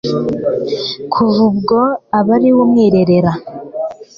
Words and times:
kuva 1.13 1.39
ubwo 1.49 1.79
aba 2.17 2.31
ari 2.37 2.49
we 2.55 2.59
umwirerera 2.65 3.31